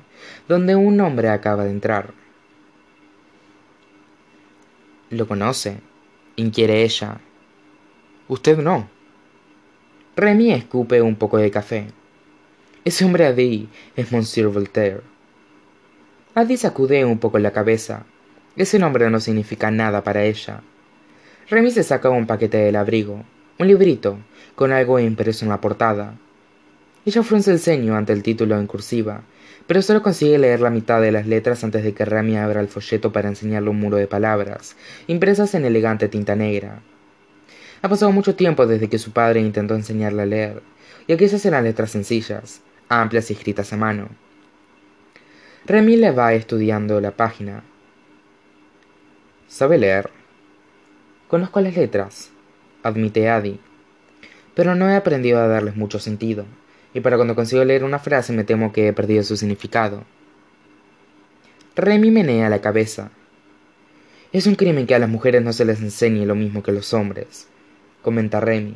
donde 0.47 0.75
un 0.75 0.99
hombre 0.99 1.29
acaba 1.29 1.65
de 1.65 1.69
entrar. 1.69 2.15
¿Lo 5.11 5.27
conoce? 5.27 5.81
inquiere 6.35 6.81
ella. 6.81 7.19
Usted 8.27 8.57
no. 8.57 8.89
Remy 10.15 10.53
escupe 10.53 10.99
un 11.03 11.15
poco 11.15 11.37
de 11.37 11.51
café. 11.51 11.87
Ese 12.85 13.05
hombre 13.05 13.25
allí 13.25 13.69
es 13.95 14.11
Monsieur 14.11 14.49
Voltaire. 14.49 14.99
Adi 16.35 16.57
sacude 16.57 17.05
un 17.05 17.17
poco 17.17 17.39
la 17.39 17.51
cabeza. 17.51 18.03
Ese 18.57 18.77
nombre 18.77 19.09
no 19.09 19.21
significa 19.21 19.71
nada 19.71 20.03
para 20.03 20.25
ella. 20.25 20.59
Remy 21.49 21.71
se 21.71 21.83
saca 21.83 22.09
un 22.09 22.27
paquete 22.27 22.57
del 22.57 22.75
abrigo, 22.75 23.23
un 23.57 23.67
librito, 23.69 24.17
con 24.55 24.73
algo 24.73 24.99
impreso 24.99 25.45
en 25.45 25.49
la 25.49 25.61
portada. 25.61 26.15
Ella 27.05 27.23
frunce 27.23 27.51
el 27.51 27.59
ceño 27.59 27.95
ante 27.95 28.11
el 28.11 28.21
título 28.21 28.59
en 28.59 28.67
cursiva, 28.67 29.23
pero 29.65 29.81
solo 29.81 30.03
consigue 30.03 30.37
leer 30.37 30.59
la 30.59 30.69
mitad 30.69 30.99
de 30.99 31.13
las 31.13 31.25
letras 31.25 31.63
antes 31.63 31.85
de 31.85 31.93
que 31.93 32.03
Remy 32.03 32.35
abra 32.35 32.59
el 32.59 32.67
folleto 32.67 33.13
para 33.13 33.29
enseñarle 33.29 33.69
un 33.69 33.79
muro 33.79 33.95
de 33.95 34.07
palabras, 34.07 34.75
impresas 35.07 35.55
en 35.55 35.63
elegante 35.63 36.09
tinta 36.09 36.35
negra. 36.35 36.81
Ha 37.81 37.87
pasado 37.87 38.11
mucho 38.11 38.35
tiempo 38.35 38.67
desde 38.67 38.89
que 38.89 38.99
su 38.99 39.11
padre 39.11 39.39
intentó 39.39 39.73
enseñarle 39.73 40.23
a 40.23 40.25
leer, 40.25 40.61
y 41.07 41.13
aquellas 41.13 41.45
eran 41.45 41.63
letras 41.63 41.91
sencillas, 41.91 42.61
amplias 43.01 43.29
y 43.29 43.33
escritas 43.33 43.73
a 43.73 43.77
mano. 43.77 44.09
Remy 45.65 45.95
le 45.95 46.11
va 46.11 46.33
estudiando 46.33 46.99
la 46.99 47.11
página. 47.11 47.63
¿Sabe 49.47 49.77
leer? 49.77 50.09
Conozco 51.27 51.61
las 51.61 51.75
letras, 51.75 52.31
admite 52.83 53.29
Adi, 53.29 53.59
pero 54.55 54.75
no 54.75 54.89
he 54.89 54.95
aprendido 54.95 55.39
a 55.39 55.47
darles 55.47 55.75
mucho 55.75 55.99
sentido, 55.99 56.45
y 56.93 56.99
para 56.99 57.15
cuando 57.15 57.35
consigo 57.35 57.63
leer 57.63 57.83
una 57.83 57.99
frase 57.99 58.33
me 58.33 58.43
temo 58.43 58.71
que 58.71 58.87
he 58.87 58.93
perdido 58.93 59.23
su 59.23 59.37
significado. 59.37 60.03
Remy 61.75 62.11
menea 62.11 62.49
la 62.49 62.61
cabeza. 62.61 63.09
Es 64.31 64.47
un 64.47 64.55
crimen 64.55 64.85
que 64.85 64.95
a 64.95 64.99
las 64.99 65.09
mujeres 65.09 65.41
no 65.43 65.53
se 65.53 65.65
les 65.65 65.81
enseñe 65.81 66.25
lo 66.25 66.35
mismo 66.35 66.61
que 66.61 66.71
a 66.71 66.73
los 66.73 66.93
hombres, 66.93 67.47
comenta 68.01 68.39
Remy. 68.39 68.75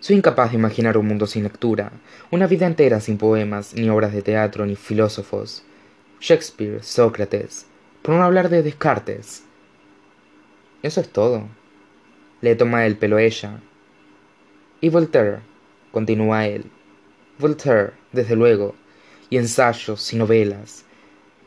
Soy 0.00 0.14
incapaz 0.14 0.52
de 0.52 0.58
imaginar 0.58 0.96
un 0.96 1.08
mundo 1.08 1.26
sin 1.26 1.42
lectura, 1.42 1.90
una 2.30 2.46
vida 2.46 2.66
entera 2.66 3.00
sin 3.00 3.18
poemas, 3.18 3.74
ni 3.74 3.90
obras 3.90 4.12
de 4.12 4.22
teatro, 4.22 4.64
ni 4.64 4.76
filósofos. 4.76 5.64
Shakespeare, 6.20 6.84
Sócrates, 6.84 7.66
por 8.02 8.14
no 8.14 8.22
hablar 8.22 8.48
de 8.48 8.62
Descartes. 8.62 9.42
Eso 10.82 11.00
es 11.00 11.08
todo. 11.08 11.48
Le 12.40 12.54
toma 12.54 12.86
el 12.86 12.96
pelo 12.96 13.18
ella. 13.18 13.60
Y 14.80 14.88
Voltaire, 14.88 15.40
continúa 15.90 16.46
él. 16.46 16.70
Voltaire, 17.40 17.94
desde 18.12 18.36
luego, 18.36 18.76
y 19.30 19.36
ensayos 19.36 20.12
y 20.12 20.16
novelas. 20.16 20.84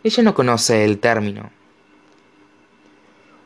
Ella 0.04 0.24
no 0.24 0.34
conoce 0.34 0.84
el 0.84 1.00
término. 1.00 1.52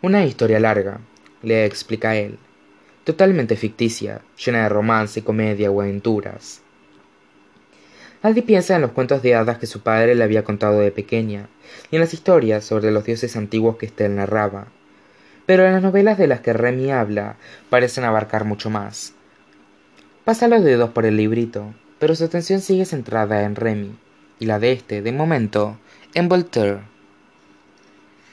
Una 0.02 0.26
historia 0.26 0.60
larga, 0.60 1.00
le 1.44 1.66
explica 1.66 2.16
él 2.16 2.40
totalmente 3.06 3.56
ficticia, 3.56 4.22
llena 4.44 4.64
de 4.64 4.70
romance, 4.70 5.24
comedia 5.24 5.72
o 5.72 5.80
aventuras. 5.80 6.62
Aldi 8.24 8.42
piensa 8.42 8.76
en 8.76 8.82
los 8.82 8.92
cuentos 8.92 9.22
de 9.22 9.36
hadas 9.36 9.60
que 9.60 9.68
su 9.68 9.82
padre 9.82 10.16
le 10.16 10.24
había 10.24 10.44
contado 10.44 10.80
de 10.80 10.92
pequeña, 10.92 11.48
y 11.92 11.96
en 11.96 12.02
las 12.02 12.16
historias 12.16 12.66
sobre 12.66 12.92
los 12.92 13.06
dioses 13.06 13.38
antiguos 13.38 13.78
que 13.78 13.86
éste 13.86 14.10
narraba. 14.10 14.68
Pero 15.46 15.64
las 15.64 15.84
novelas 15.84 16.18
de 16.18 16.26
las 16.26 16.42
que 16.42 16.54
Remy 16.54 16.92
habla 16.92 17.38
parecen 17.70 18.04
abarcar 18.04 18.44
mucho 18.44 18.72
más. 18.72 19.14
Pasa 20.24 20.48
los 20.48 20.64
dedos 20.64 20.90
por 20.90 21.06
el 21.06 21.18
librito, 21.18 21.76
pero 22.00 22.16
su 22.16 22.24
atención 22.24 22.62
sigue 22.62 22.86
centrada 22.86 23.44
en 23.44 23.56
Remy, 23.56 23.96
y 24.40 24.48
la 24.48 24.58
de 24.58 24.72
este, 24.72 25.04
de 25.04 25.12
momento, 25.12 25.78
en 26.16 26.28
Voltaire. 26.28 26.80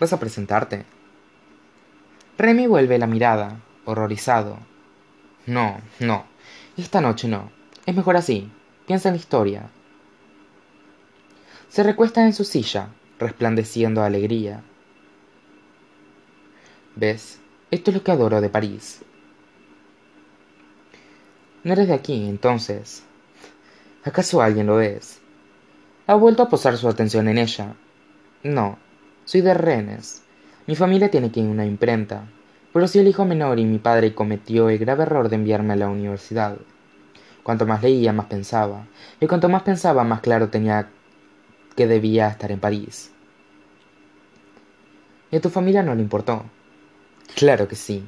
¿Vas 0.00 0.14
a 0.14 0.18
presentarte? 0.18 0.84
Remy 2.38 2.66
vuelve 2.66 2.98
la 2.98 3.06
mirada, 3.06 3.60
horrorizado. 3.84 4.58
No, 5.46 5.80
no. 6.00 6.24
Esta 6.76 7.00
noche 7.00 7.28
no. 7.28 7.50
Es 7.86 7.94
mejor 7.94 8.16
así. 8.16 8.50
Piensa 8.86 9.08
en 9.08 9.14
la 9.14 9.20
historia. 9.20 9.70
Se 11.68 11.82
recuesta 11.82 12.24
en 12.24 12.32
su 12.32 12.44
silla, 12.44 12.88
resplandeciendo 13.18 14.00
de 14.00 14.06
alegría. 14.06 14.62
¿Ves? 16.96 17.40
Esto 17.70 17.90
es 17.90 17.96
lo 17.96 18.04
que 18.04 18.12
adoro 18.12 18.40
de 18.40 18.50
París. 18.50 19.02
No 21.64 21.72
eres 21.72 21.88
de 21.88 21.94
aquí, 21.94 22.28
entonces. 22.28 23.04
¿Acaso 24.04 24.42
alguien 24.42 24.66
lo 24.66 24.80
es? 24.80 25.20
Ha 26.06 26.14
vuelto 26.14 26.42
a 26.42 26.48
posar 26.48 26.76
su 26.76 26.88
atención 26.88 27.28
en 27.28 27.38
ella. 27.38 27.74
No, 28.42 28.78
soy 29.24 29.40
de 29.40 29.54
Rennes. 29.54 30.24
Mi 30.66 30.74
familia 30.74 31.10
tiene 31.10 31.30
que 31.30 31.40
ir 31.40 31.46
a 31.46 31.50
una 31.50 31.64
imprenta, 31.64 32.28
pero 32.72 32.88
soy 32.88 33.02
el 33.02 33.08
hijo 33.08 33.24
menor 33.24 33.58
y 33.58 33.64
mi 33.64 33.78
padre 33.78 34.14
cometió 34.14 34.68
el 34.68 34.78
grave 34.78 35.02
error 35.02 35.28
de 35.28 35.36
enviarme 35.36 35.74
a 35.74 35.76
la 35.76 35.88
universidad. 35.88 36.56
Cuanto 37.42 37.66
más 37.66 37.82
leía, 37.82 38.12
más 38.12 38.26
pensaba, 38.26 38.86
y 39.20 39.26
cuanto 39.26 39.48
más 39.48 39.62
pensaba, 39.62 40.04
más 40.04 40.20
claro 40.20 40.48
tenía 40.48 40.88
que 41.74 41.86
debía 41.86 42.28
estar 42.28 42.52
en 42.52 42.60
París. 42.60 43.12
¿Y 45.30 45.36
a 45.36 45.40
tu 45.40 45.50
familia 45.50 45.82
no 45.82 45.94
le 45.94 46.02
importó? 46.02 46.44
Claro 47.34 47.66
que 47.66 47.76
sí, 47.76 48.04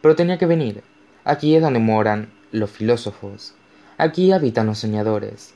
pero 0.00 0.16
tenía 0.16 0.38
que 0.38 0.46
venir. 0.46 0.82
Aquí 1.24 1.54
es 1.54 1.62
donde 1.62 1.80
moran 1.80 2.32
los 2.52 2.70
filósofos. 2.70 3.54
Aquí 3.98 4.32
habitan 4.32 4.66
los 4.66 4.78
soñadores. 4.78 5.54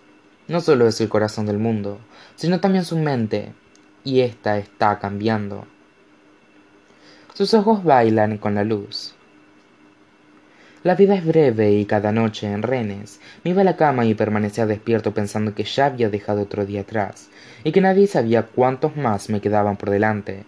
No 0.48 0.60
solo 0.60 0.86
es 0.86 1.00
el 1.00 1.08
corazón 1.08 1.46
del 1.46 1.58
mundo, 1.58 1.98
sino 2.36 2.60
también 2.60 2.84
su 2.84 2.98
mente, 2.98 3.54
y 4.04 4.20
ésta 4.20 4.58
está 4.58 4.98
cambiando. 4.98 5.66
Sus 7.34 7.52
ojos 7.52 7.82
bailan 7.82 8.38
con 8.38 8.54
la 8.54 8.62
luz. 8.62 9.12
La 10.84 10.94
vida 10.94 11.16
es 11.16 11.26
breve 11.26 11.72
y 11.72 11.84
cada 11.84 12.12
noche 12.12 12.46
en 12.46 12.62
Rennes 12.62 13.20
me 13.42 13.50
iba 13.50 13.62
a 13.62 13.64
la 13.64 13.76
cama 13.76 14.06
y 14.06 14.14
permanecía 14.14 14.66
despierto 14.66 15.12
pensando 15.12 15.52
que 15.52 15.64
ya 15.64 15.86
había 15.86 16.08
dejado 16.10 16.42
otro 16.42 16.64
día 16.64 16.82
atrás 16.82 17.30
y 17.64 17.72
que 17.72 17.80
nadie 17.80 18.06
sabía 18.06 18.44
cuántos 18.44 18.96
más 18.96 19.30
me 19.30 19.40
quedaban 19.40 19.76
por 19.76 19.90
delante. 19.90 20.44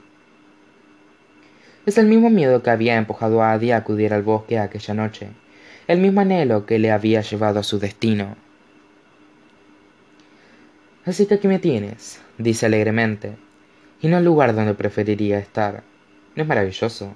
Es 1.87 1.99
el 1.99 2.07
mismo 2.07 2.31
miedo 2.31 2.63
que 2.63 2.71
había 2.71 2.97
empujado 2.97 3.43
a 3.43 3.51
Adi 3.51 3.73
a 3.73 3.79
acudir 3.79 4.15
al 4.15 4.23
bosque 4.23 4.61
aquella 4.61 4.95
noche, 4.95 5.31
el 5.89 5.99
mismo 5.99 6.21
anhelo 6.21 6.67
que 6.67 6.79
le 6.79 6.93
había 6.93 7.21
llevado 7.21 7.59
a 7.59 7.65
su 7.65 7.81
destino. 7.81 8.37
Así 11.05 11.27
que 11.27 11.35
aquí 11.35 11.49
me 11.49 11.59
tienes, 11.59 12.21
dice 12.39 12.67
alegremente, 12.67 13.33
y 14.01 14.07
no 14.07 14.19
el 14.19 14.25
lugar 14.25 14.55
donde 14.55 14.75
preferiría 14.75 15.41
estar. 15.41 15.83
¿No 16.37 16.43
es 16.43 16.49
maravilloso? 16.49 17.15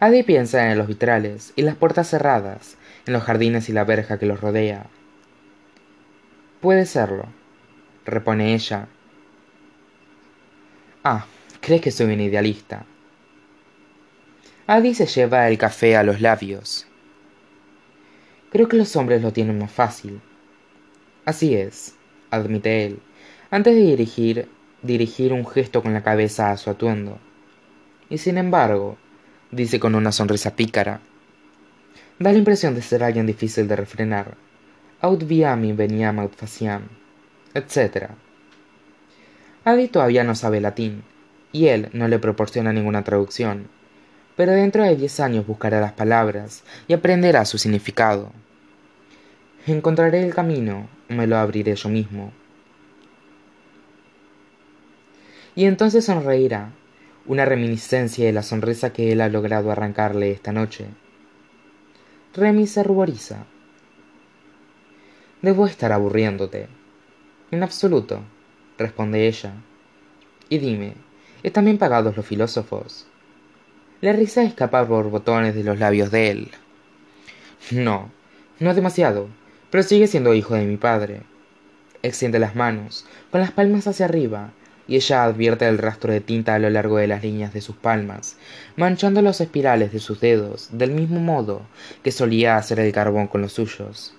Adi 0.00 0.22
piensa 0.22 0.70
en 0.70 0.76
los 0.78 0.86
vitrales 0.86 1.54
y 1.56 1.62
las 1.62 1.76
puertas 1.76 2.08
cerradas, 2.08 2.76
en 3.06 3.14
los 3.14 3.22
jardines 3.22 3.70
y 3.70 3.72
la 3.72 3.84
verja 3.84 4.18
que 4.18 4.26
los 4.26 4.40
rodea. 4.40 4.86
Puede 6.60 6.84
serlo, 6.84 7.24
repone 8.04 8.54
ella. 8.54 8.86
Ah, 11.02 11.24
crees 11.62 11.80
que 11.80 11.90
soy 11.90 12.12
un 12.12 12.20
idealista. 12.20 12.84
Adi 14.66 14.94
se 14.94 15.06
lleva 15.06 15.48
el 15.48 15.56
café 15.56 15.96
a 15.96 16.02
los 16.02 16.20
labios. 16.20 16.86
Creo 18.52 18.68
que 18.68 18.76
los 18.76 18.94
hombres 18.94 19.22
lo 19.22 19.32
tienen 19.32 19.58
más 19.58 19.72
fácil. 19.72 20.20
Así 21.24 21.54
es, 21.54 21.96
admite 22.30 22.84
él, 22.84 23.00
antes 23.50 23.74
de 23.74 23.80
dirigir, 23.80 24.48
dirigir 24.82 25.32
un 25.32 25.46
gesto 25.46 25.82
con 25.82 25.94
la 25.94 26.02
cabeza 26.02 26.50
a 26.50 26.58
su 26.58 26.68
atuendo. 26.68 27.18
Y 28.10 28.18
sin 28.18 28.36
embargo, 28.36 28.98
dice 29.50 29.80
con 29.80 29.94
una 29.94 30.12
sonrisa 30.12 30.54
pícara, 30.54 31.00
da 32.18 32.32
la 32.32 32.38
impresión 32.38 32.74
de 32.74 32.82
ser 32.82 33.02
alguien 33.02 33.26
difícil 33.26 33.66
de 33.66 33.76
refrenar. 33.76 34.36
Aut 35.00 35.24
viam 35.24 35.74
veniam 35.74 36.18
aut 36.18 36.34
faciam, 36.34 36.82
etc. 37.54 38.10
Adi 39.64 39.88
todavía 39.88 40.24
no 40.24 40.34
sabe 40.34 40.60
latín, 40.60 41.02
y 41.52 41.68
él 41.68 41.88
no 41.94 42.08
le 42.08 42.18
proporciona 42.18 42.74
ninguna 42.74 43.02
traducción 43.04 43.68
pero 44.40 44.52
dentro 44.52 44.82
de 44.82 44.96
diez 44.96 45.20
años 45.20 45.46
buscará 45.46 45.82
las 45.82 45.92
palabras 45.92 46.64
y 46.88 46.94
aprenderá 46.94 47.44
su 47.44 47.58
significado. 47.58 48.32
Encontraré 49.66 50.24
el 50.24 50.34
camino, 50.34 50.88
me 51.08 51.26
lo 51.26 51.36
abriré 51.36 51.74
yo 51.74 51.90
mismo. 51.90 52.32
Y 55.54 55.66
entonces 55.66 56.06
sonreirá, 56.06 56.72
una 57.30 57.44
reminiscencia 57.44 58.26
de 58.26 58.32
la 58.32 58.42
sonrisa 58.42 58.92
que 58.92 59.12
él 59.12 59.20
ha 59.20 59.28
logrado 59.28 59.70
arrancarle 59.70 60.32
esta 60.32 60.50
noche. 60.50 60.86
Remy 62.34 62.66
se 62.66 62.82
ruboriza. 62.82 63.46
Debo 65.40 65.68
estar 65.68 65.92
aburriéndote. 65.92 66.66
En 67.52 67.62
absoluto, 67.62 68.24
responde 68.78 69.28
ella. 69.28 69.52
Y 70.48 70.58
dime, 70.58 70.94
¿están 71.44 71.66
bien 71.66 71.78
pagados 71.78 72.16
los 72.16 72.26
filósofos? 72.26 73.06
La 74.00 74.12
risa 74.12 74.42
escapa 74.42 74.84
por 74.84 75.08
botones 75.08 75.54
de 75.54 75.62
los 75.62 75.78
labios 75.78 76.10
de 76.10 76.30
él. 76.32 76.50
No, 77.70 78.10
no 78.58 78.74
demasiado, 78.74 79.28
pero 79.70 79.84
sigue 79.84 80.08
siendo 80.08 80.34
hijo 80.34 80.56
de 80.56 80.66
mi 80.66 80.78
padre. 80.78 81.22
Extiende 82.02 82.40
las 82.40 82.56
manos, 82.56 83.06
con 83.30 83.40
las 83.40 83.52
palmas 83.52 83.86
hacia 83.86 84.06
arriba, 84.06 84.50
y 84.90 84.96
ella 84.96 85.24
advierte 85.24 85.66
el 85.66 85.78
rastro 85.78 86.12
de 86.12 86.20
tinta 86.20 86.54
a 86.54 86.58
lo 86.58 86.68
largo 86.68 86.98
de 86.98 87.06
las 87.06 87.22
líneas 87.22 87.54
de 87.54 87.62
sus 87.62 87.76
palmas, 87.76 88.36
manchando 88.76 89.22
los 89.22 89.40
espirales 89.40 89.92
de 89.92 90.00
sus 90.00 90.20
dedos 90.20 90.68
del 90.72 90.90
mismo 90.90 91.20
modo 91.20 91.62
que 92.02 92.12
solía 92.12 92.58
hacer 92.58 92.78
el 92.80 92.92
carbón 92.92 93.26
con 93.26 93.40
los 93.40 93.54
suyos. 93.54 94.14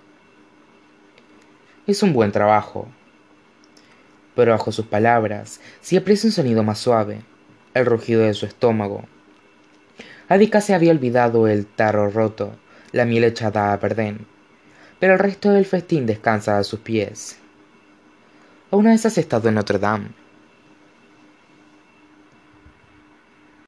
Es 1.86 2.02
un 2.02 2.14
buen 2.14 2.32
trabajo. 2.32 2.88
Pero 4.34 4.54
bajo 4.54 4.72
sus 4.72 4.88
palabras 4.88 5.62
se 5.82 5.98
aprecia 5.98 6.30
un 6.30 6.32
sonido 6.32 6.64
más 6.64 6.80
suave, 6.80 7.22
el 7.76 7.86
rugido 7.86 8.22
de 8.22 8.34
su 8.34 8.48
estómago, 8.48 9.04
Adica 10.32 10.62
se 10.62 10.74
había 10.74 10.94
olvidado 10.94 11.50
el 11.50 11.66
tarro 11.66 12.10
roto, 12.10 12.56
la 12.94 13.04
miel 13.04 13.26
echada 13.26 13.74
a 13.74 13.80
perder, 13.82 14.16
pero 14.98 15.12
el 15.12 15.20
resto 15.20 15.52
del 15.52 15.66
festín 15.66 16.06
descansa 16.06 16.58
a 16.58 16.64
sus 16.64 16.80
pies. 16.80 17.38
¿Una 18.70 18.92
vez 18.92 19.06
has 19.06 19.18
estado 19.18 19.50
en 19.50 19.56
Notre 19.56 19.78
Dame? 19.78 20.21